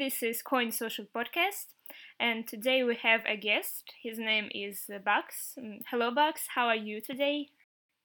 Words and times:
This 0.00 0.22
is 0.22 0.40
Coin 0.40 0.72
Social 0.72 1.04
Podcast, 1.14 1.74
and 2.18 2.48
today 2.48 2.82
we 2.84 2.96
have 3.02 3.20
a 3.28 3.36
guest. 3.36 3.92
His 4.02 4.18
name 4.18 4.48
is 4.54 4.86
Bucks. 5.04 5.52
Mm, 5.58 5.80
Hello, 5.90 6.10
Bucks. 6.10 6.46
How 6.54 6.68
are 6.68 6.82
you 6.88 7.02
today? 7.02 7.48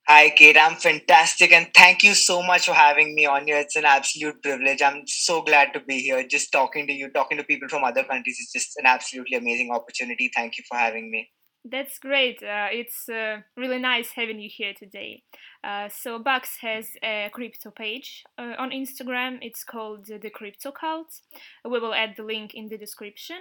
Hi, 0.05 0.29
Kate. 0.31 0.57
I'm 0.57 0.75
fantastic, 0.75 1.53
and 1.53 1.67
thank 1.73 2.03
you 2.03 2.13
so 2.13 2.43
much 2.43 2.65
for 2.65 2.73
having 2.73 3.15
me 3.15 3.25
on 3.25 3.47
here. 3.47 3.59
It's 3.59 3.77
an 3.77 3.85
absolute 3.85 4.43
privilege. 4.43 4.81
I'm 4.81 5.03
so 5.07 5.41
glad 5.41 5.71
to 5.71 5.79
be 5.79 5.99
here. 5.99 6.27
Just 6.27 6.51
talking 6.51 6.85
to 6.85 6.91
you, 6.91 7.09
talking 7.11 7.37
to 7.37 7.45
people 7.45 7.69
from 7.69 7.85
other 7.85 8.03
countries 8.03 8.39
is 8.39 8.51
just 8.53 8.75
an 8.75 8.85
absolutely 8.85 9.37
amazing 9.37 9.71
opportunity. 9.71 10.29
Thank 10.35 10.57
you 10.57 10.65
for 10.67 10.77
having 10.77 11.09
me. 11.09 11.29
That's 11.67 11.97
great. 11.97 12.43
Uh, 12.43 12.67
it's 12.71 13.09
uh, 13.09 13.41
really 13.57 13.79
nice 13.79 14.11
having 14.11 14.39
you 14.39 14.49
here 14.49 14.73
today. 14.77 15.23
Uh, 15.63 15.89
so, 15.89 16.19
Bucks 16.19 16.57
has 16.61 16.89
a 17.03 17.29
crypto 17.33 17.71
page 17.71 18.23
uh, 18.37 18.53
on 18.59 18.69
Instagram. 18.69 19.39
It's 19.41 19.63
called 19.63 20.05
The 20.05 20.29
Crypto 20.29 20.71
Cult. 20.71 21.21
We 21.63 21.79
will 21.79 21.95
add 21.95 22.13
the 22.17 22.23
link 22.23 22.53
in 22.53 22.67
the 22.69 22.77
description. 22.77 23.37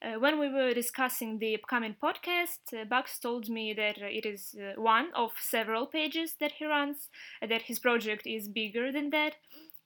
Uh, 0.00 0.20
when 0.20 0.38
we 0.38 0.48
were 0.48 0.74
discussing 0.74 1.40
the 1.40 1.56
upcoming 1.56 1.96
podcast, 2.00 2.72
uh, 2.72 2.84
Bucks 2.84 3.18
told 3.18 3.48
me 3.48 3.74
that 3.74 3.98
it 3.98 4.24
is 4.24 4.54
one 4.76 5.08
of 5.14 5.32
several 5.40 5.86
pages 5.86 6.36
that 6.38 6.52
he 6.52 6.64
runs, 6.66 7.08
that 7.46 7.62
his 7.62 7.80
project 7.80 8.28
is 8.28 8.46
bigger 8.48 8.92
than 8.92 9.10
that. 9.10 9.34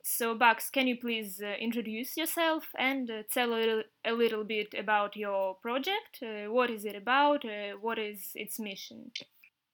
So, 0.03 0.35
Bucks, 0.35 0.71
can 0.71 0.87
you 0.87 0.97
please 0.97 1.41
uh, 1.43 1.55
introduce 1.61 2.17
yourself 2.17 2.65
and 2.79 3.11
uh, 3.11 3.23
tell 3.33 3.53
a 3.53 3.57
little, 3.57 3.83
a 4.05 4.13
little 4.13 4.45
bit 4.45 4.75
about 4.79 5.17
your 5.17 5.57
project? 5.57 6.23
Uh, 6.23 6.51
what 6.51 6.71
is 6.71 6.85
it 6.85 6.97
about? 6.97 7.45
Uh, 7.45 7.77
what 7.81 7.99
is 7.99 8.31
its 8.35 8.59
mission? 8.59 9.13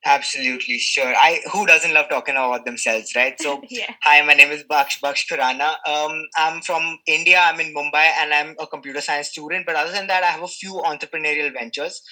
Absolutely, 0.05 0.79
sure. 0.79 1.13
I 1.17 1.41
who 1.53 1.67
doesn't 1.67 1.93
love 1.93 2.09
talking 2.09 2.37
about 2.37 2.65
themselves, 2.65 3.13
right? 3.17 3.35
So, 3.41 3.61
yeah. 3.69 3.93
hi, 4.03 4.25
my 4.25 4.35
name 4.35 4.53
is 4.53 4.63
Baksh 4.63 5.01
Baksh 5.01 5.27
Khurana. 5.29 5.75
Um, 5.87 6.23
I'm 6.37 6.61
from 6.61 6.99
India. 7.07 7.41
I'm 7.41 7.59
in 7.59 7.75
Mumbai, 7.75 8.11
and 8.21 8.33
I'm 8.33 8.55
a 8.61 8.67
computer 8.69 9.01
science 9.01 9.31
student. 9.31 9.67
But 9.67 9.75
other 9.75 9.91
than 9.91 10.07
that, 10.07 10.23
I 10.23 10.27
have 10.27 10.43
a 10.43 10.49
few 10.49 10.75
entrepreneurial 10.75 11.53
ventures. 11.53 12.03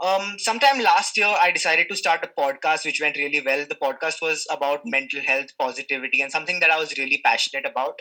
Um, 0.00 0.36
sometime 0.38 0.80
last 0.80 1.16
year, 1.16 1.26
I 1.28 1.52
decided 1.52 1.88
to 1.88 1.96
start 1.96 2.24
a 2.24 2.40
podcast, 2.40 2.84
which 2.84 3.00
went 3.00 3.16
really 3.16 3.40
well. 3.44 3.64
The 3.64 3.76
podcast 3.76 4.20
was 4.20 4.44
about 4.50 4.80
mental 4.84 5.20
health, 5.20 5.50
positivity, 5.58 6.20
and 6.20 6.32
something 6.32 6.58
that 6.60 6.70
I 6.70 6.78
was 6.78 6.98
really 6.98 7.20
passionate 7.24 7.64
about 7.66 8.00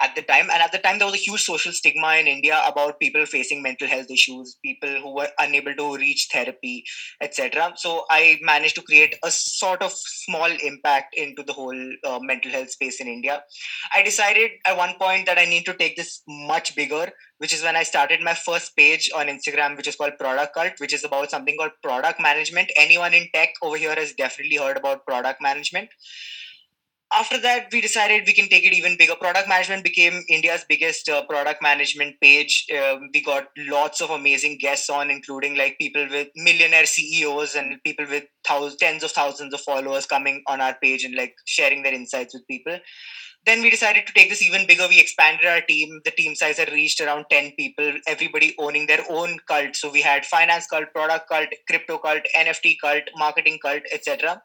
at 0.00 0.14
the 0.14 0.22
time. 0.22 0.48
And 0.52 0.62
at 0.62 0.72
the 0.72 0.78
time, 0.78 0.98
there 0.98 1.06
was 1.06 1.14
a 1.14 1.18
huge 1.18 1.42
social 1.42 1.72
stigma 1.72 2.14
in 2.14 2.26
India 2.26 2.60
about 2.66 2.98
people 3.00 3.26
facing 3.26 3.62
mental 3.62 3.88
health 3.88 4.10
issues, 4.10 4.56
people 4.64 4.88
who 5.00 5.14
were 5.14 5.28
unable 5.38 5.74
to 5.74 5.96
reach 5.96 6.28
therapy, 6.32 6.84
etc. 7.20 7.72
So 7.76 8.04
I 8.10 8.38
managed 8.42 8.76
to 8.76 8.82
create 8.82 9.16
a 9.24 9.30
sort 9.30 9.82
of 9.82 9.92
small 9.94 10.50
impact 10.64 11.14
into 11.16 11.42
the 11.42 11.52
whole 11.52 11.92
uh, 12.04 12.18
mental 12.20 12.50
health 12.50 12.70
space 12.70 13.00
in 13.00 13.08
India. 13.08 13.42
I 13.94 14.02
decided 14.02 14.50
at 14.66 14.76
one 14.76 14.94
point 14.98 15.26
that 15.26 15.38
I 15.38 15.44
need 15.44 15.64
to 15.66 15.74
take 15.74 15.96
this 15.96 16.22
much 16.28 16.74
bigger, 16.74 17.10
which 17.38 17.52
is 17.52 17.62
when 17.62 17.76
I 17.76 17.82
started 17.82 18.20
my 18.20 18.34
first 18.34 18.76
page 18.76 19.10
on 19.14 19.26
Instagram, 19.26 19.76
which 19.76 19.88
is 19.88 19.96
called 19.96 20.18
Product 20.18 20.54
Cult, 20.54 20.72
which 20.78 20.94
is 20.94 21.04
about 21.04 21.30
something 21.30 21.56
called 21.58 21.72
product 21.82 22.20
management. 22.20 22.70
Anyone 22.76 23.14
in 23.14 23.28
tech 23.34 23.50
over 23.62 23.76
here 23.76 23.94
has 23.94 24.12
definitely 24.12 24.56
heard 24.56 24.76
about 24.76 25.06
product 25.06 25.42
management 25.42 25.90
after 27.12 27.38
that 27.40 27.66
we 27.72 27.80
decided 27.80 28.26
we 28.26 28.32
can 28.32 28.48
take 28.48 28.64
it 28.64 28.72
even 28.72 28.96
bigger. 28.96 29.14
Product 29.14 29.48
management 29.48 29.84
became 29.84 30.22
india's 30.28 30.64
biggest 30.68 31.08
uh, 31.08 31.24
product 31.26 31.62
management 31.62 32.16
page. 32.20 32.66
Um, 32.76 33.10
we 33.12 33.22
got 33.22 33.48
lots 33.56 34.00
of 34.00 34.10
amazing 34.10 34.58
guests 34.60 34.88
on 34.88 35.10
including 35.10 35.56
like 35.56 35.78
people 35.78 36.06
with 36.10 36.28
millionaire 36.36 36.86
ceos 36.86 37.54
and 37.54 37.82
people 37.84 38.06
with 38.08 38.24
thousands 38.46 38.76
tens 38.76 39.02
of 39.02 39.10
thousands 39.10 39.54
of 39.54 39.60
followers 39.60 40.06
coming 40.06 40.42
on 40.46 40.60
our 40.60 40.76
page 40.82 41.04
and 41.04 41.14
like 41.14 41.34
sharing 41.46 41.82
their 41.82 41.94
insights 41.94 42.34
with 42.34 42.46
people. 42.46 42.78
Then 43.46 43.62
we 43.62 43.70
decided 43.70 44.06
to 44.06 44.12
take 44.12 44.28
this 44.28 44.42
even 44.46 44.66
bigger. 44.66 44.86
We 44.86 45.00
expanded 45.00 45.46
our 45.46 45.62
team. 45.62 46.02
The 46.04 46.10
team 46.10 46.34
size 46.34 46.58
had 46.58 46.70
reached 46.72 47.00
around 47.00 47.24
10 47.30 47.52
people 47.58 47.94
everybody 48.06 48.54
owning 48.58 48.86
their 48.86 49.02
own 49.08 49.38
cult. 49.48 49.76
So 49.76 49.90
we 49.90 50.02
had 50.02 50.26
finance 50.26 50.66
cult 50.66 50.92
product 50.94 51.28
cult 51.28 51.48
crypto 51.66 51.98
cult 51.98 52.22
nft 52.36 52.76
cult 52.82 53.04
marketing 53.16 53.58
cult 53.62 53.82
etc 53.90 54.42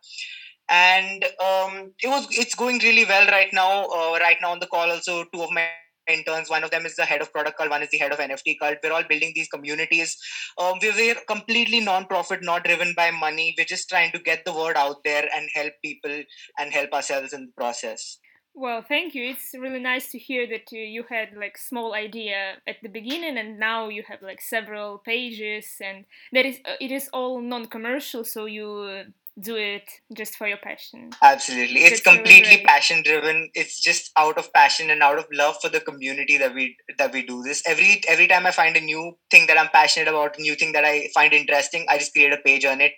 and 0.69 1.23
um, 1.23 1.91
it 2.01 2.07
was 2.07 2.27
it's 2.31 2.55
going 2.55 2.79
really 2.79 3.05
well 3.05 3.27
right 3.27 3.53
now. 3.53 3.85
Uh, 3.85 4.17
right 4.19 4.37
now 4.41 4.51
on 4.51 4.59
the 4.59 4.67
call, 4.67 4.89
also 4.89 5.25
two 5.33 5.41
of 5.41 5.51
my 5.51 5.67
interns. 6.07 6.49
One 6.49 6.63
of 6.63 6.71
them 6.71 6.85
is 6.85 6.95
the 6.95 7.05
head 7.05 7.21
of 7.21 7.31
product 7.31 7.57
cult. 7.57 7.69
One 7.69 7.83
is 7.83 7.89
the 7.89 7.97
head 7.97 8.11
of 8.11 8.19
NFT 8.19 8.57
cult. 8.59 8.77
We're 8.83 8.93
all 8.93 9.03
building 9.07 9.31
these 9.35 9.47
communities. 9.47 10.17
Um, 10.57 10.77
we 10.81 10.91
we're 10.91 11.15
completely 11.27 11.79
non-profit, 11.79 12.43
not 12.43 12.63
driven 12.63 12.93
by 12.95 13.11
money. 13.11 13.55
We're 13.57 13.65
just 13.65 13.89
trying 13.89 14.11
to 14.11 14.19
get 14.19 14.45
the 14.45 14.53
word 14.53 14.77
out 14.77 15.03
there 15.03 15.27
and 15.35 15.49
help 15.53 15.73
people 15.83 16.23
and 16.59 16.71
help 16.71 16.93
ourselves 16.93 17.33
in 17.33 17.47
the 17.47 17.51
process. 17.57 18.19
Well, 18.57 18.81
thank 18.87 19.13
you. 19.15 19.25
It's 19.25 19.53
really 19.53 19.81
nice 19.81 20.11
to 20.11 20.17
hear 20.17 20.47
that 20.47 20.71
you 20.71 21.03
had 21.09 21.35
like 21.35 21.57
small 21.57 21.93
idea 21.93 22.53
at 22.65 22.77
the 22.81 22.87
beginning, 22.87 23.37
and 23.37 23.59
now 23.59 23.89
you 23.89 24.03
have 24.07 24.21
like 24.21 24.39
several 24.39 24.99
pages, 24.99 25.67
and 25.81 26.05
that 26.31 26.45
is 26.45 26.59
uh, 26.63 26.75
it 26.79 26.89
is 26.89 27.09
all 27.11 27.41
non-commercial, 27.41 28.23
so 28.23 28.45
you 28.45 29.03
do 29.40 29.56
it 29.57 29.84
just 30.16 30.35
for 30.35 30.47
your 30.47 30.57
passion. 30.57 31.09
Absolutely. 31.22 31.81
It's 31.81 32.01
completely 32.01 32.63
passion 32.66 33.01
driven. 33.03 33.50
It's 33.53 33.81
just 33.81 34.12
out 34.18 34.38
of 34.38 34.51
passion 34.53 34.90
and 34.90 35.03
out 35.03 35.19
of 35.19 35.25
love 35.34 35.57
for 35.62 35.69
the 35.69 35.81
community 35.81 36.38
that 36.38 36.53
we 36.53 36.78
that 36.97 37.12
we 37.12 37.25
do 37.25 37.44
this. 37.44 37.62
Every 37.66 38.01
every 38.07 38.28
time 38.28 38.45
I 38.45 38.51
find 38.51 38.78
a 38.78 38.81
new 38.81 39.18
thing 39.29 39.47
that 39.47 39.57
I'm 39.57 39.69
passionate 39.69 40.07
about, 40.07 40.38
a 40.38 40.41
new 40.41 40.56
thing 40.56 40.72
that 40.72 40.85
I 40.85 41.09
find 41.13 41.34
interesting, 41.34 41.85
I 41.90 41.97
just 41.97 42.13
create 42.13 42.31
a 42.31 42.38
page 42.38 42.63
on 42.63 42.79
it. 42.79 42.94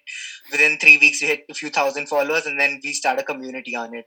Within 0.51 0.77
three 0.77 0.97
weeks 0.97 1.21
we 1.21 1.27
hit 1.27 1.45
a 1.49 1.55
few 1.55 1.69
thousand 1.69 2.07
followers 2.07 2.45
and 2.45 2.59
then 2.59 2.79
we 2.83 2.93
start 2.93 3.19
a 3.19 3.23
community 3.23 3.75
on 3.75 3.95
it. 3.95 4.05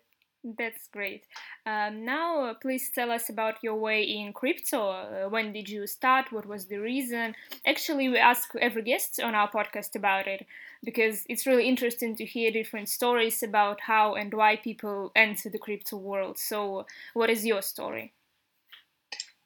That's 0.59 0.89
great. 0.93 1.25
Um, 1.67 2.05
now, 2.05 2.45
uh, 2.45 2.55
please 2.55 2.91
tell 2.91 3.11
us 3.11 3.29
about 3.29 3.63
your 3.63 3.75
way 3.75 4.03
in 4.03 4.33
crypto. 4.33 4.91
Uh, 4.91 5.29
when 5.29 5.53
did 5.53 5.69
you 5.69 5.87
start? 5.87 6.33
What 6.33 6.47
was 6.47 6.67
the 6.67 6.79
reason? 6.79 7.35
Actually, 7.67 8.09
we 8.09 8.19
ask 8.19 8.55
every 8.61 8.83
guest 8.83 9.21
on 9.21 9.35
our 9.35 9.51
podcast 9.51 9.95
about 9.95 10.27
it 10.27 10.47
because 10.83 11.25
it's 11.29 11.47
really 11.47 11.69
interesting 11.69 12.17
to 12.17 12.25
hear 12.25 12.51
different 12.51 12.89
stories 12.89 13.43
about 13.43 13.83
how 13.83 14.15
and 14.15 14.33
why 14.33 14.57
people 14.57 15.13
enter 15.15 15.51
the 15.51 15.59
crypto 15.59 15.97
world. 15.99 16.39
So, 16.39 16.87
what 17.13 17.31
is 17.31 17.45
your 17.45 17.63
story? 17.63 18.15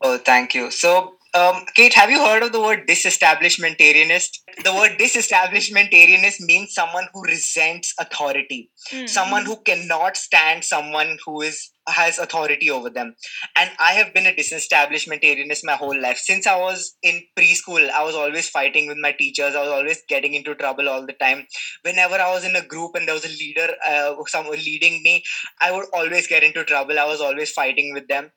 Oh, 0.01 0.19
thank 0.19 0.55
you. 0.55 0.71
So, 0.71 1.15
um, 1.35 1.65
Kate, 1.75 1.95
have 1.95 2.11
you 2.11 2.25
heard 2.25 2.43
of 2.43 2.53
the 2.53 2.61
word 2.61 2.87
disestablishmentarianist? 2.87 4.39
The 4.63 4.75
word 4.75 4.93
disestablishmentarianist 5.01 6.41
means 6.41 6.75
someone 6.75 7.09
who 7.13 7.23
resents 7.25 7.95
authority, 7.99 8.71
Mm, 8.91 9.09
someone 9.09 9.47
who 9.47 9.57
cannot 9.63 10.17
stand 10.17 10.65
someone 10.65 11.19
who 11.25 11.41
is 11.43 11.71
has 11.89 12.19
authority 12.19 12.71
over 12.71 12.89
them. 12.91 13.15
And 13.57 13.71
I 13.79 13.93
have 13.93 14.15
been 14.15 14.27
a 14.27 14.33
disestablishmentarianist 14.33 15.65
my 15.65 15.75
whole 15.75 16.01
life. 16.01 16.19
Since 16.19 16.47
I 16.47 16.57
was 16.57 16.97
in 17.03 17.23
preschool, 17.39 17.91
I 17.91 18.03
was 18.05 18.15
always 18.15 18.49
fighting 18.49 18.87
with 18.89 18.97
my 18.99 19.13
teachers. 19.13 19.55
I 19.55 19.61
was 19.61 19.71
always 19.71 20.03
getting 20.09 20.35
into 20.35 20.55
trouble 20.55 20.89
all 20.89 21.05
the 21.07 21.13
time. 21.13 21.47
Whenever 21.83 22.15
I 22.17 22.33
was 22.33 22.45
in 22.45 22.57
a 22.57 22.65
group 22.65 22.95
and 22.95 23.07
there 23.07 23.15
was 23.15 23.25
a 23.25 23.29
leader, 23.39 23.69
uh, 23.87 24.15
someone 24.27 24.57
leading 24.57 25.03
me, 25.03 25.23
I 25.61 25.73
would 25.73 25.87
always 25.93 26.27
get 26.27 26.43
into 26.43 26.65
trouble. 26.65 26.99
I 26.99 27.07
was 27.07 27.21
always 27.21 27.51
fighting 27.51 27.93
with 27.93 28.09
them. 28.09 28.31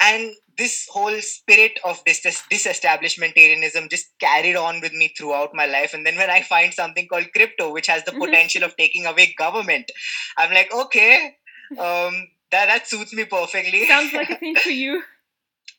And 0.00 0.32
this 0.58 0.86
whole 0.90 1.18
spirit 1.20 1.78
of 1.84 2.02
this, 2.06 2.22
this 2.22 2.42
disestablishmentarianism 2.52 3.90
just 3.90 4.06
carried 4.20 4.56
on 4.56 4.80
with 4.80 4.92
me 4.92 5.12
throughout 5.16 5.50
my 5.54 5.66
life. 5.66 5.94
And 5.94 6.06
then 6.06 6.16
when 6.16 6.30
I 6.30 6.42
find 6.42 6.72
something 6.74 7.08
called 7.08 7.32
crypto, 7.34 7.72
which 7.72 7.86
has 7.86 8.04
the 8.04 8.12
Mhm. 8.12 8.18
potential 8.20 8.64
of 8.64 8.76
taking 8.76 9.06
away 9.06 9.34
government, 9.38 9.90
I'm 10.36 10.52
like, 10.52 10.72
okay, 10.72 11.36
um, 11.78 12.28
that 12.52 12.66
that 12.66 12.86
suits 12.86 13.12
me 13.12 13.24
perfectly. 13.24 13.86
Sounds 13.86 14.12
like 14.12 14.30
a 14.30 14.36
thing 14.36 14.54
for 14.66 14.70
you. 14.70 15.02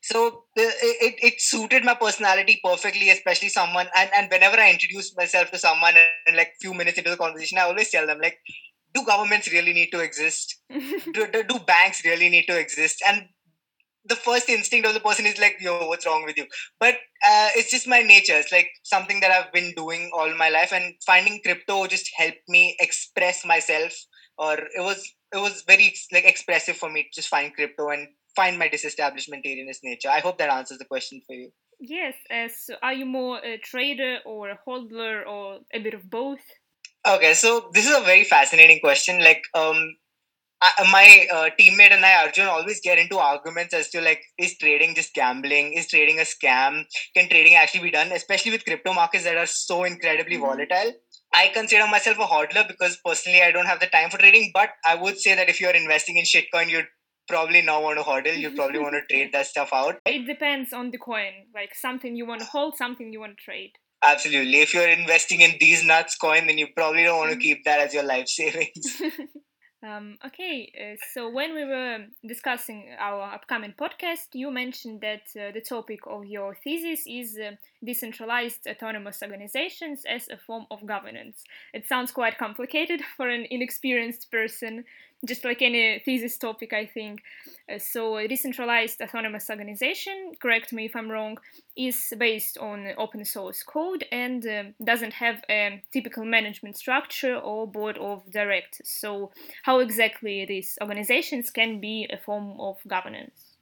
so 0.01 0.44
it, 0.56 1.16
it 1.28 1.41
suited 1.41 1.84
my 1.85 1.94
personality 1.94 2.59
perfectly 2.63 3.09
especially 3.09 3.50
someone 3.50 3.88
and, 3.95 4.09
and 4.16 4.29
whenever 4.31 4.57
i 4.59 4.69
introduce 4.69 5.16
myself 5.16 5.51
to 5.51 5.57
someone 5.57 5.94
and 6.28 6.35
like 6.35 6.51
few 6.62 6.73
minutes 6.73 6.97
into 6.97 7.09
the 7.09 7.17
conversation 7.17 7.57
i 7.57 7.62
always 7.62 7.89
tell 7.89 8.06
them 8.06 8.19
like 8.22 8.38
do 8.94 9.06
governments 9.06 9.51
really 9.51 9.73
need 9.73 9.89
to 9.91 10.00
exist 10.00 10.57
do, 10.69 11.28
do, 11.31 11.44
do 11.44 11.59
banks 11.66 12.03
really 12.06 12.29
need 12.29 12.45
to 12.45 12.59
exist 12.59 13.01
and 13.07 13.23
the 14.06 14.16
first 14.17 14.50
instinct 14.50 14.85
of 14.85 14.94
the 14.94 15.00
person 15.00 15.25
is 15.25 15.39
like 15.39 15.56
yo 15.62 15.88
what's 15.88 16.06
wrong 16.06 16.25
with 16.25 16.38
you 16.38 16.45
but 16.79 16.95
uh, 17.30 17.50
it's 17.56 17.71
just 17.71 17.88
my 17.88 18.01
nature 18.01 18.36
it's 18.36 18.51
like 18.51 18.69
something 18.83 19.21
that 19.21 19.31
i've 19.31 19.51
been 19.53 19.71
doing 19.75 20.12
all 20.13 20.33
my 20.36 20.50
life 20.50 20.74
and 20.74 20.94
finding 21.06 21.39
crypto 21.45 21.88
just 21.88 22.09
helped 22.18 22.47
me 22.50 22.75
express 22.80 23.45
myself 23.45 23.94
or 24.38 24.56
it 24.56 24.81
was 24.81 25.01
it 25.33 25.38
was 25.38 25.63
very 25.68 25.94
like 26.12 26.25
expressive 26.25 26.77
for 26.77 26.89
me 26.89 27.03
to 27.03 27.09
just 27.13 27.27
find 27.27 27.53
crypto 27.53 27.89
and 27.89 28.07
find 28.35 28.57
my 28.57 28.69
disestablishmentarianist 28.69 29.83
nature 29.83 30.09
i 30.09 30.19
hope 30.19 30.38
that 30.38 30.50
answers 30.50 30.77
the 30.77 30.85
question 30.85 31.21
for 31.25 31.33
you 31.33 31.50
yes, 31.80 32.13
uh, 32.31 32.47
so 32.47 32.75
are 32.81 32.94
you 32.94 33.06
more 33.06 33.39
a 33.39 33.57
trader 33.57 34.19
or 34.25 34.50
a 34.50 34.59
hodler 34.68 35.25
or 35.27 35.59
a 35.74 35.80
bit 35.80 35.94
of 35.94 36.09
both? 36.09 36.39
okay 37.07 37.33
so 37.33 37.69
this 37.74 37.85
is 37.85 37.95
a 37.95 38.01
very 38.01 38.24
fascinating 38.24 38.80
question 38.80 39.19
like 39.19 39.44
um 39.53 39.95
I, 40.62 40.71
my 40.91 41.27
uh, 41.35 41.50
teammate 41.59 41.91
and 41.91 42.06
I, 42.06 42.24
Arjun, 42.24 42.47
always 42.47 42.80
get 42.80 42.97
into 42.97 43.18
arguments 43.18 43.74
as 43.74 43.89
to 43.89 44.00
like, 44.00 44.24
is 44.38 44.57
trading 44.57 44.95
just 44.95 45.13
gambling? 45.13 45.74
Is 45.74 45.89
trading 45.89 46.19
a 46.19 46.21
scam? 46.21 46.85
Can 47.13 47.27
trading 47.27 47.56
actually 47.56 47.81
be 47.83 47.91
done? 47.91 48.13
Especially 48.13 48.51
with 48.53 48.63
crypto 48.63 48.94
markets 48.94 49.25
that 49.25 49.35
are 49.35 49.45
so 49.45 49.83
incredibly 49.83 50.38
Mhm. 50.38 50.39
volatile. 50.39 50.94
I 51.33 51.50
consider 51.53 51.88
myself 51.88 52.18
a 52.19 52.25
hodler 52.25 52.68
because 52.68 52.97
personally 53.03 53.41
I 53.41 53.51
don't 53.51 53.65
have 53.65 53.80
the 53.80 53.88
time 53.88 54.09
for 54.09 54.18
trading. 54.18 54.51
But 54.53 54.69
I 54.85 54.95
would 54.95 55.18
say 55.19 55.35
that 55.35 55.50
if 55.50 55.59
you're 55.59 55.71
investing 55.71 56.18
in 56.18 56.25
shitcoin, 56.25 56.69
you're 56.69 56.88
probably 57.27 57.62
not 57.62 57.81
want 57.81 57.97
to 57.97 58.03
hodl. 58.03 58.38
You 58.38 58.51
probably 58.51 58.80
want 58.80 58.95
to 58.95 59.01
trade 59.09 59.31
that 59.33 59.47
stuff 59.47 59.69
out. 59.74 59.97
It 60.06 60.27
depends 60.27 60.74
on 60.74 60.91
the 60.91 60.97
coin. 60.97 61.33
Like 61.53 61.74
something 61.75 62.15
you 62.15 62.25
want 62.25 62.41
to 62.41 62.47
hold, 62.47 62.75
something 62.77 63.12
you 63.12 63.19
want 63.19 63.38
to 63.38 63.44
trade. 63.44 63.71
Absolutely. 64.03 64.59
If 64.59 64.74
you're 64.74 64.88
investing 64.88 65.41
in 65.41 65.56
these 65.59 65.83
nuts 65.83 66.15
coin, 66.15 66.47
then 66.47 66.57
you 66.57 66.68
probably 66.75 67.03
don't 67.03 67.18
want 67.18 67.31
to 67.31 67.38
mm. 67.38 67.41
keep 67.41 67.63
that 67.65 67.80
as 67.80 67.94
your 67.94 68.03
life 68.03 68.27
savings. 68.27 69.01
Um, 69.83 70.18
okay, 70.25 70.71
uh, 70.80 70.95
so 71.12 71.30
when 71.30 71.53
we 71.53 71.65
were 71.65 72.06
discussing 72.25 72.85
our 72.97 73.33
upcoming 73.33 73.74
podcast, 73.77 74.27
you 74.31 74.50
mentioned 74.50 75.01
that 75.01 75.24
uh, 75.35 75.51
the 75.51 75.59
topic 75.59 76.00
of 76.07 76.25
your 76.25 76.56
thesis 76.56 77.03
is 77.06 77.38
uh, 77.38 77.56
decentralized 77.83 78.65
autonomous 78.65 79.21
organizations 79.21 80.06
as 80.06 80.30
a 80.30 80.38
form 80.38 80.68
of 80.71 80.85
governance. 80.85 81.44
It 81.74 81.85
sounds 81.85 82.13
quite 82.13 82.38
complicated 82.38 83.01
for 83.18 83.27
an 83.27 83.45
inexperienced 83.50 84.31
person, 84.31 84.85
just 85.25 85.43
like 85.45 85.61
any 85.61 86.01
thesis 86.03 86.37
topic, 86.37 86.73
I 86.73 86.85
think. 86.85 87.21
Uh, 87.71 87.79
so, 87.79 88.17
a 88.17 88.27
decentralized 88.27 89.01
autonomous 89.01 89.49
organization, 89.49 90.33
correct 90.39 90.73
me 90.73 90.85
if 90.85 90.95
I'm 90.95 91.09
wrong, 91.09 91.37
is 91.77 92.13
based 92.17 92.57
on 92.57 92.87
open 92.97 93.23
source 93.25 93.63
code 93.63 94.05
and 94.11 94.45
uh, 94.45 94.63
doesn't 94.83 95.13
have 95.13 95.43
a 95.49 95.81
typical 95.91 96.25
management 96.25 96.77
structure 96.77 97.35
or 97.35 97.67
board 97.67 97.97
of 97.97 98.29
directors. 98.31 98.89
So, 98.89 99.31
how 99.63 99.79
exactly 99.79 100.45
these 100.45 100.77
organizations 100.81 101.51
can 101.51 101.79
be 101.79 102.07
a 102.11 102.17
form 102.17 102.59
of 102.59 102.77
governance? 102.87 103.55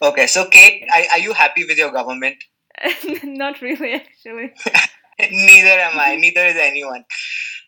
Okay, 0.00 0.26
so 0.26 0.46
Kate, 0.46 0.84
are, 0.94 1.02
are 1.12 1.18
you 1.18 1.32
happy 1.32 1.64
with 1.64 1.78
your 1.78 1.90
government? 1.90 2.44
Not 3.24 3.60
really, 3.60 3.94
actually. 3.94 4.52
neither 5.30 5.68
am 5.68 5.98
I. 5.98 6.16
Neither 6.20 6.44
is 6.46 6.56
anyone. 6.56 7.04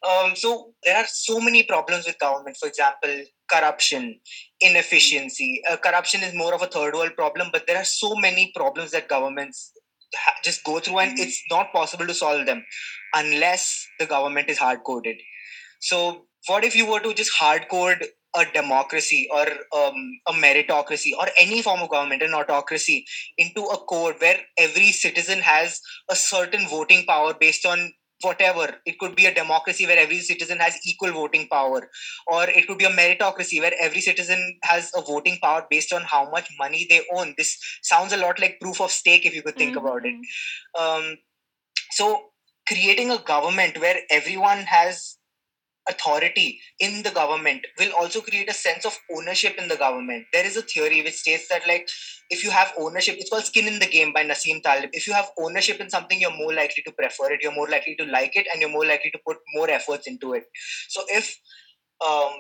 Um, 0.05 0.37
so 0.37 0.73
there 0.85 0.97
are 0.97 1.07
so 1.09 1.41
many 1.41 1.63
problems 1.63 2.07
with 2.07 2.19
government. 2.19 2.57
For 2.59 2.69
example, 2.69 3.25
corruption, 3.51 4.21
inefficiency. 4.61 5.63
Uh, 5.71 5.77
corruption 5.77 6.23
is 6.23 6.35
more 6.35 6.55
of 6.55 6.63
a 6.63 6.67
third 6.67 6.95
world 6.95 7.15
problem, 7.17 7.49
but 7.53 7.67
there 7.67 7.79
are 7.79 7.85
so 7.85 8.15
many 8.15 8.53
problems 8.55 8.91
that 8.91 9.09
governments 9.09 9.73
ha- 10.15 10.35
just 10.45 10.63
go 10.65 10.79
through, 10.79 10.99
and 10.99 11.19
it's 11.19 11.43
not 11.51 11.73
possible 11.73 12.07
to 12.07 12.15
solve 12.15 12.47
them 12.47 12.65
unless 13.15 13.87
the 13.99 14.07
government 14.07 14.51
is 14.51 14.59
hard 14.59 14.85
coded. 14.85 15.17
So, 15.81 16.27
what 16.47 16.65
if 16.65 16.77
you 16.77 16.87
were 16.87 17.01
to 17.01 17.15
just 17.15 17.33
hard 17.33 17.69
code 17.71 18.05
a 18.37 18.45
democracy 18.53 19.29
or 19.33 19.47
um, 19.77 19.95
a 20.27 20.33
meritocracy 20.33 21.13
or 21.19 21.29
any 21.39 21.63
form 21.63 21.81
of 21.81 21.91
government, 21.91 22.23
an 22.23 22.35
autocracy, 22.35 23.07
into 23.39 23.63
a 23.63 23.77
code 23.77 24.17
where 24.19 24.41
every 24.59 24.91
citizen 24.91 25.39
has 25.39 25.81
a 26.11 26.17
certain 26.17 26.67
voting 26.69 27.05
power 27.07 27.33
based 27.33 27.65
on 27.65 27.93
whatever. 28.23 28.75
It 28.87 28.99
could 28.99 29.17
be 29.17 29.27
a 29.27 29.35
democracy 29.35 29.87
where 29.87 29.99
every 29.99 30.21
citizen 30.21 30.59
has 30.59 30.79
equal 30.85 31.13
voting 31.13 31.49
power 31.51 31.89
or 32.27 32.49
it 32.49 32.67
could 32.67 32.79
be 32.79 32.85
a 32.85 32.91
meritocracy 32.91 33.61
where 33.61 33.75
every 33.81 34.01
citizen 34.01 34.59
has 34.63 34.91
a 34.95 35.03
voting 35.03 35.39
power 35.43 35.67
based 35.69 35.93
on 35.93 36.03
how 36.03 36.31
much 36.31 36.49
money 36.59 36.87
they 36.89 37.03
own. 37.15 37.35
This 37.37 37.59
sounds 37.83 38.13
a 38.13 38.17
lot 38.17 38.41
like 38.41 38.61
proof 38.61 38.81
of 38.81 38.91
stake 38.91 39.27
if 39.27 39.35
you 39.35 39.43
could 39.43 39.57
think 39.57 39.77
mm-hmm. 39.77 39.87
about 39.87 40.03
it. 40.05 40.15
Um, 40.79 41.17
so 41.91 42.31
creating 42.67 43.11
a 43.11 43.19
government 43.19 43.79
where 43.79 44.01
everyone 44.11 44.59
has 44.59 45.19
authority 45.89 46.61
in 46.81 47.03
the 47.03 47.11
government 47.11 47.67
will 47.79 47.93
also 47.93 48.21
create 48.21 48.49
a 48.49 48.55
sense 48.55 48.85
of 48.85 48.99
ownership 49.15 49.57
in 49.59 49.69
the 49.69 49.77
government. 49.77 50.27
There 50.33 50.47
is 50.47 50.57
a 50.57 50.63
theory 50.63 51.03
which 51.03 51.15
states 51.15 51.49
that, 51.49 51.67
like, 51.67 51.89
if 52.31 52.43
you 52.43 52.51
have 52.51 52.73
ownership, 52.79 53.17
it's 53.19 53.31
called 53.31 53.45
skin 53.45 53.67
in 53.67 53.79
the 53.79 53.87
game 53.87 54.13
by 54.13 54.25
Nassim 54.25 54.63
Taleb. 54.63 54.91
If 54.93 55.07
you 55.07 55.13
have 55.13 55.31
ownership 55.39 55.81
in 55.81 55.91
something, 55.91 56.21
you're 56.21 56.37
more 56.37 56.55
likely 56.55 56.83
to 56.85 56.93
prefer 56.93 57.33
it, 57.33 57.41
you're 57.43 57.55
more 57.55 57.69
likely 57.69 57.97
to 57.97 58.07
like 58.07 58.35
it, 58.37 58.47
and 58.53 58.61
you're 58.61 58.71
more 58.71 58.87
likely 58.87 59.11
to 59.11 59.19
put 59.27 59.37
more 59.55 59.71
efforts 59.71 60.07
into 60.07 60.33
it. 60.33 60.45
So, 60.89 61.03
if 61.09 61.39
um, 62.07 62.33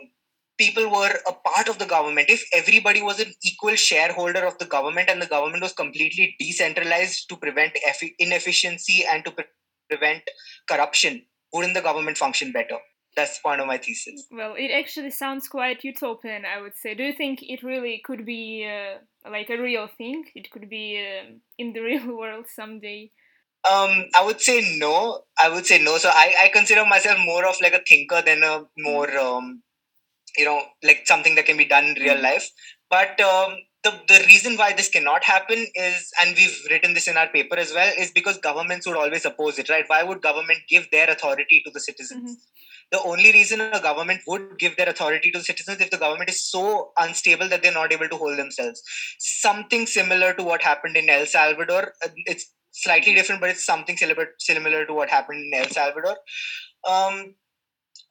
people 0.58 0.90
were 0.90 1.14
a 1.26 1.32
part 1.32 1.68
of 1.68 1.78
the 1.78 1.86
government, 1.86 2.30
if 2.30 2.44
everybody 2.52 3.02
was 3.02 3.20
an 3.20 3.32
equal 3.44 3.74
shareholder 3.74 4.44
of 4.44 4.56
the 4.58 4.66
government 4.66 5.10
and 5.10 5.20
the 5.20 5.26
government 5.26 5.62
was 5.62 5.72
completely 5.72 6.34
decentralized 6.38 7.28
to 7.28 7.36
prevent 7.36 7.76
inefficiency 8.18 9.04
and 9.10 9.24
to 9.24 9.32
pre- 9.32 9.44
prevent 9.90 10.22
corruption, 10.68 11.22
wouldn't 11.52 11.74
the 11.74 11.82
government 11.82 12.16
function 12.16 12.52
better? 12.52 12.78
That's 13.16 13.38
part 13.38 13.60
of 13.60 13.66
my 13.66 13.78
thesis. 13.78 14.26
Well, 14.30 14.54
it 14.56 14.70
actually 14.70 15.10
sounds 15.10 15.48
quite 15.48 15.84
utopian, 15.84 16.44
I 16.44 16.60
would 16.60 16.76
say. 16.76 16.94
Do 16.94 17.04
you 17.04 17.12
think 17.12 17.42
it 17.42 17.62
really 17.62 18.00
could 18.04 18.24
be 18.24 18.68
uh, 18.68 19.30
like 19.30 19.50
a 19.50 19.60
real 19.60 19.88
thing? 19.98 20.24
It 20.34 20.50
could 20.50 20.68
be 20.68 20.98
uh, 20.98 21.32
in 21.58 21.72
the 21.72 21.80
real 21.90 22.16
world 22.16 22.46
someday? 22.48 23.10
Um, 23.70 24.06
I 24.14 24.24
would 24.24 24.40
say 24.40 24.76
no. 24.78 25.22
I 25.38 25.48
would 25.48 25.66
say 25.66 25.82
no. 25.82 25.96
So 25.96 26.10
I, 26.10 26.34
I 26.44 26.48
consider 26.48 26.84
myself 26.84 27.18
more 27.24 27.46
of 27.46 27.56
like 27.62 27.72
a 27.72 27.82
thinker 27.86 28.20
than 28.22 28.42
a 28.42 28.64
more, 28.76 29.06
mm-hmm. 29.06 29.36
um, 29.36 29.62
you 30.36 30.44
know, 30.44 30.62
like 30.82 31.02
something 31.06 31.34
that 31.36 31.46
can 31.46 31.56
be 31.56 31.64
done 31.64 31.84
in 31.84 31.94
real 31.94 32.14
mm-hmm. 32.14 32.24
life. 32.24 32.50
But 32.90 33.18
um, 33.20 33.56
the, 33.84 34.00
the 34.08 34.24
reason 34.26 34.56
why 34.56 34.72
this 34.72 34.88
cannot 34.88 35.22
happen 35.24 35.66
is, 35.74 36.10
and 36.22 36.34
we've 36.36 36.58
written 36.70 36.94
this 36.94 37.06
in 37.06 37.16
our 37.16 37.28
paper 37.28 37.56
as 37.56 37.72
well, 37.72 37.92
is 37.98 38.10
because 38.10 38.38
governments 38.38 38.86
would 38.86 38.96
always 38.96 39.24
oppose 39.24 39.58
it, 39.58 39.68
right? 39.68 39.84
Why 39.86 40.02
would 40.02 40.22
government 40.22 40.60
give 40.68 40.90
their 40.90 41.10
authority 41.10 41.62
to 41.64 41.70
the 41.70 41.80
citizens? 41.80 42.22
Mm-hmm 42.22 42.32
the 42.92 43.02
only 43.02 43.32
reason 43.32 43.60
a 43.60 43.80
government 43.80 44.20
would 44.26 44.58
give 44.58 44.76
their 44.76 44.88
authority 44.88 45.30
to 45.30 45.38
the 45.38 45.44
citizens 45.44 45.80
if 45.80 45.90
the 45.90 45.98
government 45.98 46.30
is 46.30 46.42
so 46.42 46.92
unstable 46.98 47.48
that 47.48 47.62
they're 47.62 47.72
not 47.72 47.92
able 47.92 48.08
to 48.08 48.16
hold 48.16 48.38
themselves. 48.38 48.82
Something 49.18 49.86
similar 49.86 50.32
to 50.34 50.44
what 50.44 50.62
happened 50.62 50.96
in 50.96 51.08
El 51.08 51.26
Salvador. 51.26 51.94
Uh, 52.04 52.10
it's 52.26 52.52
slightly 52.72 53.14
different, 53.14 53.40
but 53.40 53.50
it's 53.50 53.64
something 53.64 53.96
similar 53.96 54.28
similar 54.38 54.84
to 54.86 54.94
what 54.94 55.10
happened 55.10 55.42
in 55.44 55.60
El 55.60 55.68
Salvador. 55.68 56.16
Um, 56.88 57.34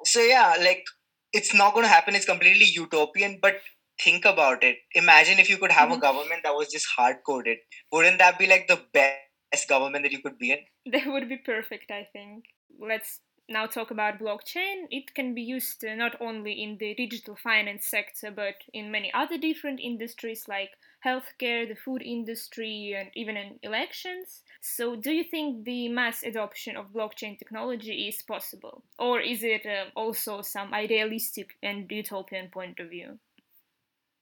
so 0.03 0.19
yeah, 0.19 0.55
like 0.59 0.83
it's 1.31 1.53
not 1.53 1.73
going 1.73 1.85
to 1.85 1.89
happen. 1.89 2.15
It's 2.15 2.25
completely 2.25 2.65
utopian, 2.65 3.39
but 3.41 3.55
think 4.01 4.25
about 4.25 4.63
it. 4.63 4.77
Imagine 4.95 5.39
if 5.39 5.49
you 5.49 5.57
could 5.57 5.71
have 5.71 5.89
mm-hmm. 5.89 5.97
a 5.97 6.01
government 6.01 6.41
that 6.43 6.55
was 6.55 6.69
just 6.69 6.87
hard 6.95 7.17
coded. 7.25 7.57
Wouldn't 7.91 8.19
that 8.19 8.39
be 8.39 8.47
like 8.47 8.67
the 8.67 8.81
best 8.93 9.69
government 9.69 10.03
that 10.03 10.11
you 10.11 10.21
could 10.21 10.37
be 10.37 10.51
in? 10.51 10.59
That 10.91 11.07
would 11.07 11.29
be 11.29 11.37
perfect, 11.37 11.91
I 11.91 12.07
think. 12.11 12.45
Let's 12.79 13.19
now 13.49 13.65
talk 13.65 13.91
about 13.91 14.19
blockchain, 14.19 14.87
it 14.89 15.13
can 15.13 15.33
be 15.33 15.41
used 15.41 15.83
uh, 15.83 15.95
not 15.95 16.15
only 16.21 16.63
in 16.63 16.77
the 16.77 16.95
digital 16.95 17.35
finance 17.35 17.85
sector 17.85 18.31
but 18.31 18.55
in 18.73 18.89
many 18.89 19.11
other 19.13 19.37
different 19.37 19.81
industries 19.81 20.45
like 20.47 20.69
healthcare, 21.05 21.67
the 21.67 21.75
food 21.75 22.01
industry, 22.01 22.95
and 22.97 23.09
even 23.15 23.35
in 23.35 23.59
elections. 23.61 24.41
So, 24.61 24.95
do 24.95 25.11
you 25.11 25.23
think 25.23 25.65
the 25.65 25.89
mass 25.89 26.23
adoption 26.23 26.77
of 26.77 26.93
blockchain 26.93 27.37
technology 27.37 28.07
is 28.07 28.21
possible? 28.21 28.83
Or 28.97 29.19
is 29.19 29.43
it 29.43 29.65
uh, 29.65 29.89
also 29.95 30.41
some 30.41 30.73
idealistic 30.73 31.57
and 31.61 31.91
utopian 31.91 32.49
point 32.49 32.79
of 32.79 32.89
view? 32.89 33.19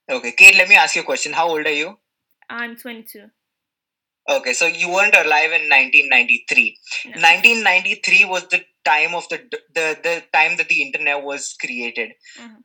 Okay, 0.09 0.31
Kate, 0.33 0.55
let 0.55 0.67
me 0.67 0.75
ask 0.75 0.95
you 0.95 1.01
a 1.01 1.05
question. 1.05 1.33
How 1.33 1.49
old 1.49 1.65
are 1.65 1.71
you? 1.71 1.97
I'm 2.49 2.75
22. 2.75 3.27
Okay, 4.29 4.53
so 4.53 4.67
you 4.67 4.89
weren't 4.89 5.15
alive 5.15 5.51
in 5.51 5.67
1993. 5.69 6.77
No. 7.05 7.11
1993 7.11 8.25
was 8.25 8.47
the 8.47 8.63
time 8.85 9.15
of 9.15 9.27
the 9.29 9.39
the, 9.73 9.97
the 10.03 10.23
time 10.33 10.57
that 10.57 10.69
the 10.69 10.81
internet 10.81 11.23
was 11.23 11.55
created. 11.59 12.11
Mm-hmm. 12.39 12.61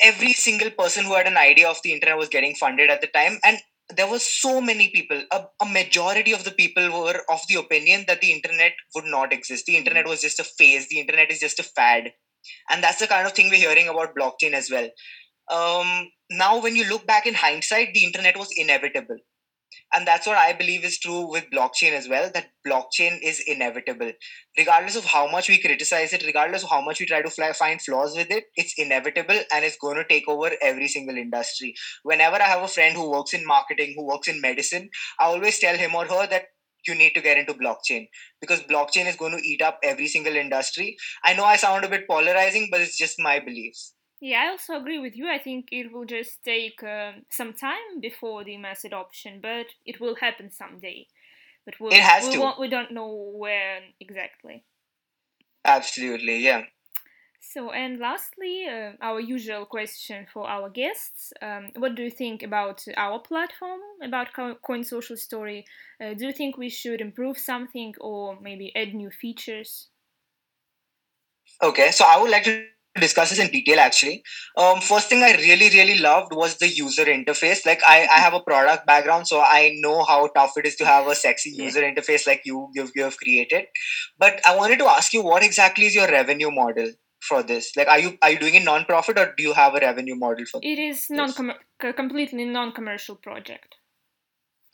Every 0.00 0.32
single 0.32 0.70
person 0.70 1.04
who 1.04 1.14
had 1.14 1.26
an 1.26 1.36
idea 1.36 1.68
of 1.68 1.80
the 1.82 1.92
internet 1.92 2.16
was 2.16 2.28
getting 2.28 2.54
funded 2.54 2.90
at 2.90 3.00
the 3.00 3.06
time, 3.08 3.38
and 3.44 3.58
there 3.94 4.08
were 4.08 4.18
so 4.18 4.60
many 4.60 4.88
people. 4.88 5.22
A, 5.30 5.44
a 5.60 5.66
majority 5.66 6.32
of 6.32 6.44
the 6.44 6.50
people 6.50 6.90
were 6.90 7.20
of 7.28 7.40
the 7.48 7.56
opinion 7.56 8.04
that 8.08 8.20
the 8.20 8.32
internet 8.32 8.72
would 8.94 9.04
not 9.04 9.32
exist. 9.32 9.66
The 9.66 9.76
internet 9.76 10.06
was 10.06 10.22
just 10.22 10.40
a 10.40 10.44
phase. 10.44 10.88
The 10.88 11.00
internet 11.00 11.30
is 11.30 11.40
just 11.40 11.60
a 11.60 11.64
fad, 11.64 12.12
and 12.70 12.82
that's 12.82 12.98
the 12.98 13.06
kind 13.06 13.26
of 13.26 13.32
thing 13.32 13.50
we're 13.50 13.68
hearing 13.68 13.88
about 13.88 14.16
blockchain 14.16 14.52
as 14.52 14.70
well. 14.70 14.88
Um, 15.50 16.10
now, 16.30 16.60
when 16.60 16.74
you 16.74 16.88
look 16.88 17.06
back 17.06 17.26
in 17.26 17.34
hindsight, 17.34 17.94
the 17.94 18.04
internet 18.04 18.36
was 18.36 18.48
inevitable. 18.56 19.18
And 19.92 20.06
that's 20.06 20.26
what 20.26 20.36
i 20.36 20.52
believe 20.52 20.84
is 20.84 20.98
true 20.98 21.30
with 21.30 21.50
blockchain 21.52 21.92
as 21.92 22.08
well 22.08 22.30
that 22.32 22.50
blockchain 22.66 23.18
is 23.22 23.42
inevitable. 23.46 24.12
Regardless 24.56 24.96
of 24.96 25.04
how 25.04 25.30
much 25.30 25.48
we 25.48 25.60
criticize 25.60 26.12
it 26.12 26.24
regardless 26.24 26.62
of 26.62 26.70
how 26.70 26.80
much 26.80 27.00
we 27.00 27.06
try 27.06 27.20
to 27.22 27.30
fly, 27.30 27.52
find 27.52 27.80
flaws 27.82 28.16
with 28.16 28.30
it 28.30 28.44
it's 28.56 28.74
inevitable 28.78 29.38
and 29.52 29.64
it's 29.64 29.76
going 29.76 29.96
to 29.96 30.04
take 30.04 30.28
over 30.28 30.50
every 30.62 30.88
single 30.88 31.16
industry. 31.16 31.74
Whenever 32.04 32.36
i 32.36 32.44
have 32.44 32.62
a 32.62 32.68
friend 32.68 32.96
who 32.96 33.10
works 33.10 33.34
in 33.34 33.46
marketing 33.46 33.94
who 33.96 34.06
works 34.06 34.28
in 34.28 34.40
medicine 34.40 34.88
i 35.20 35.24
always 35.24 35.58
tell 35.58 35.76
him 35.76 35.94
or 35.94 36.06
her 36.06 36.26
that 36.26 36.46
you 36.86 36.94
need 36.94 37.14
to 37.14 37.20
get 37.20 37.36
into 37.36 37.54
blockchain 37.54 38.08
because 38.40 38.60
blockchain 38.62 39.06
is 39.06 39.16
going 39.16 39.32
to 39.36 39.46
eat 39.46 39.60
up 39.60 39.80
every 39.82 40.06
single 40.06 40.36
industry. 40.36 40.96
I 41.24 41.34
know 41.34 41.44
i 41.44 41.56
sound 41.56 41.84
a 41.84 41.88
bit 41.88 42.08
polarizing 42.08 42.68
but 42.70 42.80
it's 42.80 42.96
just 42.96 43.18
my 43.18 43.40
beliefs 43.40 43.95
yeah, 44.20 44.44
I 44.44 44.48
also 44.48 44.76
agree 44.76 44.98
with 44.98 45.16
you. 45.16 45.28
I 45.28 45.38
think 45.38 45.68
it 45.72 45.92
will 45.92 46.04
just 46.04 46.42
take 46.42 46.82
uh, 46.82 47.12
some 47.30 47.52
time 47.52 48.00
before 48.00 48.44
the 48.44 48.56
mass 48.56 48.84
adoption, 48.84 49.40
but 49.42 49.66
it 49.84 50.00
will 50.00 50.16
happen 50.16 50.50
someday. 50.50 51.06
But 51.64 51.74
we'll, 51.80 51.92
it 51.92 52.02
has 52.02 52.24
we 52.24 52.32
to. 52.32 52.52
we 52.58 52.68
don't 52.68 52.92
know 52.92 53.32
when 53.34 53.82
exactly. 54.00 54.64
Absolutely, 55.64 56.38
yeah. 56.38 56.62
So, 57.40 57.70
and 57.70 57.98
lastly, 57.98 58.66
uh, 58.66 58.92
our 59.00 59.20
usual 59.20 59.66
question 59.66 60.26
for 60.32 60.48
our 60.48 60.70
guests: 60.70 61.32
um, 61.42 61.70
What 61.76 61.94
do 61.94 62.02
you 62.02 62.10
think 62.10 62.42
about 62.42 62.84
our 62.96 63.18
platform, 63.18 63.80
about 64.02 64.28
Coin 64.62 64.84
Social 64.84 65.16
Story? 65.16 65.64
Uh, 66.00 66.14
do 66.14 66.26
you 66.26 66.32
think 66.32 66.56
we 66.56 66.70
should 66.70 67.00
improve 67.00 67.38
something 67.38 67.94
or 68.00 68.38
maybe 68.40 68.74
add 68.74 68.94
new 68.94 69.10
features? 69.10 69.88
Okay, 71.62 71.90
so 71.90 72.04
I 72.04 72.20
would 72.20 72.30
like 72.30 72.44
to 72.44 72.66
discuss 73.00 73.30
this 73.30 73.38
in 73.38 73.48
detail 73.48 73.80
actually. 73.80 74.22
Um, 74.56 74.80
first 74.80 75.08
thing 75.08 75.22
I 75.22 75.32
really, 75.32 75.68
really 75.70 75.98
loved 75.98 76.32
was 76.34 76.56
the 76.58 76.68
user 76.68 77.04
interface. 77.04 77.64
Like 77.64 77.80
I, 77.86 78.06
I 78.12 78.18
have 78.18 78.34
a 78.34 78.40
product 78.40 78.86
background, 78.86 79.28
so 79.28 79.40
I 79.40 79.72
know 79.80 80.04
how 80.04 80.28
tough 80.28 80.52
it 80.56 80.66
is 80.66 80.76
to 80.76 80.86
have 80.86 81.06
a 81.06 81.14
sexy 81.14 81.50
user 81.50 81.82
yeah. 81.82 81.92
interface 81.92 82.26
like 82.26 82.42
you, 82.44 82.68
you've, 82.74 82.92
you 82.94 83.04
have 83.04 83.16
created. 83.16 83.66
But 84.18 84.40
I 84.46 84.56
wanted 84.56 84.78
to 84.80 84.86
ask 84.86 85.12
you, 85.12 85.22
what 85.22 85.42
exactly 85.42 85.86
is 85.86 85.94
your 85.94 86.08
revenue 86.08 86.50
model? 86.50 86.92
for 87.20 87.42
this 87.42 87.72
like 87.76 87.88
are 87.88 87.98
you 87.98 88.16
are 88.22 88.30
you 88.30 88.38
doing 88.38 88.56
a 88.56 88.60
non-profit 88.60 89.18
or 89.18 89.34
do 89.36 89.42
you 89.42 89.52
have 89.52 89.74
a 89.74 89.80
revenue 89.80 90.14
model 90.14 90.44
for 90.50 90.60
it 90.62 90.78
is 90.78 91.06
non 91.10 91.32
completely 91.96 92.44
non-commercial 92.44 93.16
project 93.16 93.76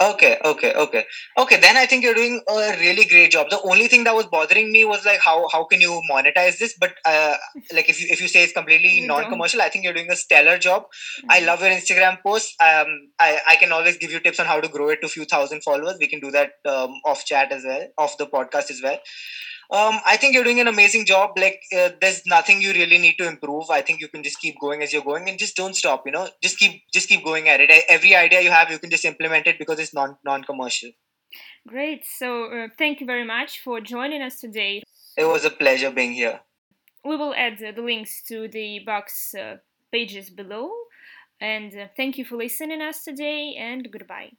Okay, 0.02 0.36
okay, 0.44 0.72
okay, 0.74 1.04
okay. 1.38 1.60
Then 1.60 1.76
I 1.76 1.86
think 1.86 2.02
you're 2.02 2.14
doing 2.14 2.42
a 2.48 2.76
really 2.80 3.04
great 3.04 3.30
job. 3.30 3.50
The 3.50 3.60
only 3.62 3.86
thing 3.86 4.02
that 4.04 4.14
was 4.14 4.26
bothering 4.26 4.72
me 4.72 4.84
was 4.84 5.04
like 5.04 5.20
how 5.20 5.48
how 5.52 5.64
can 5.64 5.80
you 5.80 6.00
monetize 6.10 6.58
this? 6.58 6.74
But 6.80 6.94
uh, 7.04 7.36
like 7.72 7.88
if 7.88 8.00
you 8.00 8.08
if 8.10 8.20
you 8.20 8.26
say 8.26 8.42
it's 8.42 8.52
completely 8.52 9.06
non-commercial, 9.06 9.62
I 9.62 9.68
think 9.68 9.84
you're 9.84 9.94
doing 9.94 10.10
a 10.10 10.16
stellar 10.16 10.58
job. 10.58 10.84
Mm-hmm. 10.84 11.30
I 11.30 11.40
love 11.40 11.60
your 11.60 11.70
Instagram 11.70 12.20
posts. 12.22 12.56
Um, 12.60 12.88
I 13.20 13.38
I 13.50 13.56
can 13.56 13.70
always 13.70 13.96
give 13.98 14.10
you 14.10 14.18
tips 14.18 14.40
on 14.40 14.46
how 14.46 14.60
to 14.60 14.68
grow 14.68 14.88
it 14.88 15.02
to 15.02 15.06
a 15.06 15.14
few 15.16 15.24
thousand 15.24 15.62
followers. 15.62 15.98
We 16.00 16.08
can 16.08 16.20
do 16.20 16.32
that 16.32 16.52
um, 16.66 16.94
off 17.04 17.24
chat 17.24 17.52
as 17.52 17.64
well, 17.64 17.86
off 17.98 18.18
the 18.18 18.26
podcast 18.26 18.70
as 18.70 18.80
well 18.82 18.98
um, 19.72 20.00
I 20.06 20.18
think 20.18 20.34
you're 20.34 20.44
doing 20.44 20.60
an 20.60 20.68
amazing 20.68 21.06
job. 21.06 21.30
Like, 21.36 21.62
uh, 21.74 21.90
there's 21.98 22.26
nothing 22.26 22.60
you 22.60 22.72
really 22.72 22.98
need 22.98 23.16
to 23.16 23.26
improve. 23.26 23.70
I 23.70 23.80
think 23.80 24.02
you 24.02 24.08
can 24.08 24.22
just 24.22 24.38
keep 24.38 24.60
going 24.60 24.82
as 24.82 24.92
you're 24.92 25.02
going, 25.02 25.28
and 25.30 25.38
just 25.38 25.56
don't 25.56 25.74
stop. 25.74 26.02
You 26.04 26.12
know, 26.12 26.28
just 26.42 26.58
keep 26.58 26.82
just 26.92 27.08
keep 27.08 27.24
going 27.24 27.48
at 27.48 27.60
it. 27.60 27.70
Every 27.88 28.14
idea 28.14 28.42
you 28.42 28.50
have, 28.50 28.70
you 28.70 28.78
can 28.78 28.90
just 28.90 29.06
implement 29.06 29.46
it 29.46 29.58
because 29.58 29.78
it's 29.78 29.94
non 29.94 30.18
non 30.24 30.44
commercial. 30.44 30.90
Great. 31.66 32.04
So, 32.04 32.44
uh, 32.52 32.68
thank 32.76 33.00
you 33.00 33.06
very 33.06 33.24
much 33.24 33.60
for 33.60 33.80
joining 33.80 34.20
us 34.20 34.40
today. 34.40 34.82
It 35.16 35.24
was 35.24 35.44
a 35.44 35.50
pleasure 35.50 35.90
being 35.90 36.12
here. 36.12 36.40
We 37.04 37.16
will 37.16 37.34
add 37.34 37.62
uh, 37.62 37.72
the 37.72 37.82
links 37.82 38.22
to 38.28 38.48
the 38.48 38.80
box 38.84 39.34
uh, 39.34 39.56
pages 39.90 40.28
below. 40.28 40.70
And 41.40 41.74
uh, 41.74 41.88
thank 41.96 42.18
you 42.18 42.24
for 42.24 42.36
listening 42.36 42.80
us 42.80 43.04
today, 43.04 43.56
and 43.58 43.90
goodbye. 43.90 44.32